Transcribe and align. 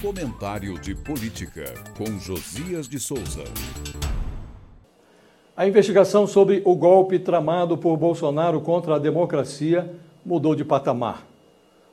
Comentário 0.00 0.78
de 0.78 0.94
Política, 0.94 1.74
com 1.96 2.20
Josias 2.20 2.88
de 2.88 3.00
Souza. 3.00 3.42
A 5.56 5.66
investigação 5.66 6.24
sobre 6.24 6.62
o 6.64 6.76
golpe 6.76 7.18
tramado 7.18 7.76
por 7.76 7.96
Bolsonaro 7.96 8.60
contra 8.60 8.94
a 8.94 8.98
democracia 9.00 9.92
mudou 10.24 10.54
de 10.54 10.64
patamar. 10.64 11.26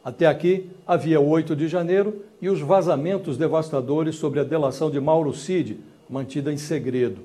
Até 0.04 0.28
aqui 0.28 0.70
havia 0.86 1.20
o 1.20 1.28
8 1.28 1.56
de 1.56 1.68
janeiro 1.68 2.22
e 2.40 2.48
os 2.48 2.62
vazamentos 2.62 3.40
devastadores 3.40 4.18
sobre 4.18 4.40
a 4.40 4.44
delação 4.44 4.92
de 4.92 5.00
Mauro 5.00 5.34
Cid, 5.34 5.80
mantida 6.08 6.54
em 6.54 6.58
segredo. 6.58 7.24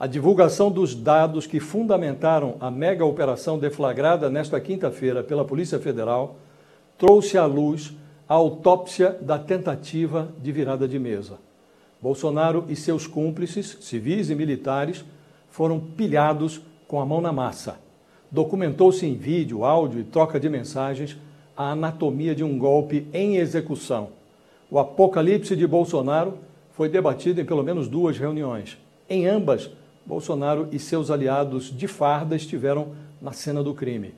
A 0.00 0.06
divulgação 0.06 0.70
dos 0.70 0.94
dados 0.94 1.46
que 1.46 1.60
fundamentaram 1.60 2.56
a 2.60 2.70
mega 2.70 3.04
operação 3.04 3.58
deflagrada 3.58 4.30
nesta 4.30 4.58
quinta-feira 4.58 5.22
pela 5.22 5.44
Polícia 5.44 5.78
Federal 5.78 6.36
trouxe 6.96 7.36
à 7.36 7.44
luz 7.44 7.92
a 8.28 8.34
autópsia 8.34 9.16
da 9.20 9.38
tentativa 9.38 10.28
de 10.42 10.52
virada 10.52 10.86
de 10.86 10.98
mesa. 10.98 11.38
Bolsonaro 12.00 12.66
e 12.68 12.76
seus 12.76 13.06
cúmplices, 13.06 13.78
civis 13.80 14.28
e 14.28 14.34
militares, 14.34 15.04
foram 15.48 15.80
pilhados 15.80 16.60
com 16.86 17.00
a 17.00 17.06
mão 17.06 17.20
na 17.20 17.32
massa. 17.32 17.78
Documentou-se 18.30 19.06
em 19.06 19.14
vídeo, 19.14 19.64
áudio 19.64 20.00
e 20.00 20.04
troca 20.04 20.38
de 20.38 20.48
mensagens 20.48 21.16
a 21.56 21.70
anatomia 21.70 22.34
de 22.34 22.44
um 22.44 22.58
golpe 22.58 23.08
em 23.12 23.36
execução. 23.36 24.10
O 24.70 24.78
apocalipse 24.78 25.56
de 25.56 25.66
Bolsonaro 25.66 26.34
foi 26.72 26.88
debatido 26.88 27.40
em 27.40 27.44
pelo 27.44 27.64
menos 27.64 27.88
duas 27.88 28.18
reuniões. 28.18 28.78
Em 29.08 29.26
ambas, 29.26 29.70
Bolsonaro 30.04 30.68
e 30.70 30.78
seus 30.78 31.10
aliados 31.10 31.76
de 31.76 31.88
farda 31.88 32.36
estiveram 32.36 32.88
na 33.20 33.32
cena 33.32 33.62
do 33.62 33.74
crime. 33.74 34.14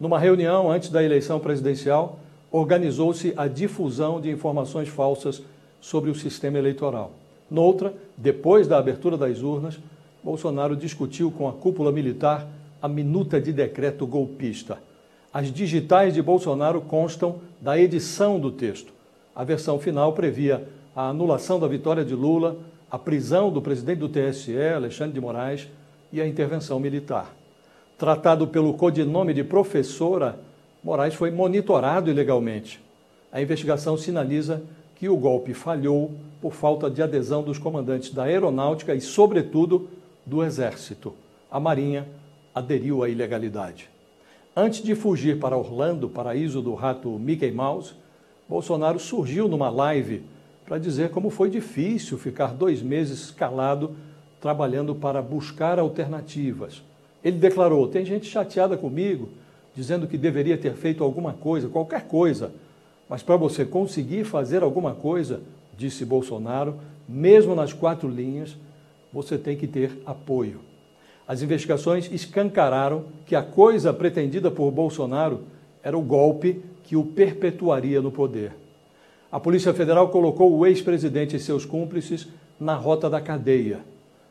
Numa 0.00 0.18
reunião 0.18 0.70
antes 0.70 0.88
da 0.88 1.02
eleição 1.04 1.38
presidencial, 1.38 2.18
organizou-se 2.52 3.32
a 3.36 3.48
difusão 3.48 4.20
de 4.20 4.30
informações 4.30 4.88
falsas 4.88 5.42
sobre 5.80 6.10
o 6.10 6.14
sistema 6.14 6.58
eleitoral. 6.58 7.12
Noutra, 7.50 7.94
depois 8.16 8.68
da 8.68 8.78
abertura 8.78 9.16
das 9.16 9.42
urnas, 9.42 9.80
Bolsonaro 10.22 10.76
discutiu 10.76 11.30
com 11.30 11.48
a 11.48 11.52
cúpula 11.52 11.90
militar 11.90 12.46
a 12.80 12.86
minuta 12.86 13.40
de 13.40 13.52
decreto 13.52 14.06
golpista. 14.06 14.78
As 15.32 15.50
digitais 15.50 16.12
de 16.12 16.20
Bolsonaro 16.20 16.82
constam 16.82 17.36
da 17.60 17.78
edição 17.78 18.38
do 18.38 18.50
texto. 18.50 18.92
A 19.34 19.42
versão 19.42 19.78
final 19.78 20.12
previa 20.12 20.68
a 20.94 21.08
anulação 21.08 21.58
da 21.58 21.66
vitória 21.66 22.04
de 22.04 22.14
Lula, 22.14 22.58
a 22.90 22.98
prisão 22.98 23.50
do 23.50 23.62
presidente 23.62 24.00
do 24.00 24.08
TSE, 24.08 24.54
Alexandre 24.58 25.14
de 25.14 25.20
Moraes, 25.20 25.68
e 26.12 26.20
a 26.20 26.26
intervenção 26.26 26.78
militar. 26.78 27.34
Tratado 27.96 28.46
pelo 28.46 28.74
codinome 28.74 29.32
de 29.32 29.42
professora, 29.42 30.38
Moraes 30.82 31.14
foi 31.14 31.30
monitorado 31.30 32.10
ilegalmente. 32.10 32.82
A 33.30 33.40
investigação 33.40 33.96
sinaliza 33.96 34.62
que 34.96 35.08
o 35.08 35.16
golpe 35.16 35.54
falhou 35.54 36.12
por 36.40 36.52
falta 36.52 36.90
de 36.90 37.02
adesão 37.02 37.42
dos 37.42 37.58
comandantes 37.58 38.12
da 38.12 38.24
aeronáutica 38.24 38.94
e, 38.94 39.00
sobretudo, 39.00 39.88
do 40.26 40.42
Exército. 40.42 41.14
A 41.50 41.60
Marinha 41.60 42.06
aderiu 42.54 43.02
à 43.02 43.08
ilegalidade. 43.08 43.88
Antes 44.54 44.82
de 44.82 44.94
fugir 44.94 45.38
para 45.38 45.56
Orlando, 45.56 46.08
paraíso 46.08 46.60
do 46.60 46.74
rato 46.74 47.08
Mickey 47.10 47.50
Mouse, 47.50 47.94
Bolsonaro 48.48 48.98
surgiu 48.98 49.48
numa 49.48 49.70
live 49.70 50.22
para 50.66 50.78
dizer 50.78 51.10
como 51.10 51.30
foi 51.30 51.48
difícil 51.48 52.18
ficar 52.18 52.48
dois 52.48 52.82
meses 52.82 53.30
calado 53.30 53.94
trabalhando 54.40 54.94
para 54.94 55.22
buscar 55.22 55.78
alternativas. 55.78 56.82
Ele 57.24 57.38
declarou: 57.38 57.88
tem 57.88 58.04
gente 58.04 58.26
chateada 58.26 58.76
comigo, 58.76 59.28
dizendo 59.74 60.06
que 60.06 60.18
deveria 60.18 60.58
ter 60.58 60.74
feito 60.74 61.02
alguma 61.02 61.32
coisa, 61.32 61.68
qualquer 61.68 62.02
coisa. 62.06 62.52
Mas 63.08 63.22
para 63.22 63.36
você 63.36 63.64
conseguir 63.64 64.24
fazer 64.24 64.62
alguma 64.62 64.94
coisa, 64.94 65.40
disse 65.76 66.04
Bolsonaro, 66.04 66.76
mesmo 67.08 67.54
nas 67.54 67.72
quatro 67.72 68.08
linhas, 68.08 68.56
você 69.12 69.36
tem 69.36 69.56
que 69.56 69.66
ter 69.66 70.00
apoio. 70.06 70.60
As 71.26 71.42
investigações 71.42 72.10
escancararam 72.10 73.04
que 73.26 73.36
a 73.36 73.42
coisa 73.42 73.92
pretendida 73.92 74.50
por 74.50 74.70
Bolsonaro 74.70 75.42
era 75.82 75.96
o 75.96 76.02
golpe 76.02 76.62
que 76.82 76.96
o 76.96 77.04
perpetuaria 77.04 78.00
no 78.00 78.10
poder. 78.10 78.52
A 79.30 79.40
Polícia 79.40 79.72
Federal 79.72 80.08
colocou 80.08 80.54
o 80.54 80.66
ex-presidente 80.66 81.36
e 81.36 81.40
seus 81.40 81.64
cúmplices 81.64 82.28
na 82.60 82.74
rota 82.74 83.08
da 83.08 83.20
cadeia. 83.20 83.80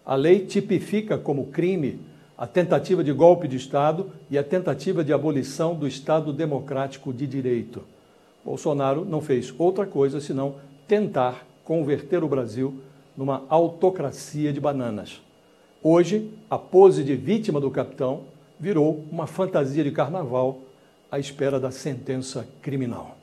A 0.06 0.16
lei 0.16 0.46
tipifica 0.46 1.18
como 1.18 1.48
crime 1.48 2.00
a 2.42 2.48
tentativa 2.48 3.04
de 3.04 3.14
golpe 3.14 3.48
de 3.48 3.56
Estado 3.56 4.10
e 4.28 4.36
a 4.36 4.44
tentativa 4.44 5.04
de 5.04 5.14
abolição 5.14 5.76
do 5.76 5.88
Estado 5.88 6.34
democrático 6.34 7.14
de 7.14 7.28
direito. 7.28 7.84
Bolsonaro 8.44 9.06
não 9.06 9.22
fez 9.22 9.54
outra 9.60 9.86
coisa 9.86 10.20
senão 10.20 10.56
tentar 10.88 11.46
converter 11.64 12.24
o 12.24 12.28
Brasil 12.28 12.82
numa 13.16 13.46
autocracia 13.48 14.52
de 14.52 14.60
bananas. 14.60 15.22
Hoje, 15.84 16.34
a 16.50 16.58
pose 16.58 17.04
de 17.04 17.16
vítima 17.16 17.62
do 17.62 17.70
capitão 17.70 18.24
virou 18.60 19.06
uma 19.12 19.28
fantasia 19.28 19.84
de 19.84 19.92
carnaval 19.92 20.62
à 21.12 21.20
espera 21.20 21.60
da 21.60 21.70
sentença 21.70 22.48
criminal. 22.60 23.18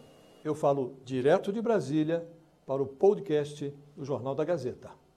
Eu 0.45 0.55
falo 0.55 0.93
direto 1.05 1.53
de 1.53 1.61
Brasília 1.61 2.25
para 2.65 2.81
o 2.81 2.87
podcast 2.87 3.75
do 3.97 4.05
Jornal 4.05 4.37
da 4.37 4.45
Gazeta. 4.45 5.08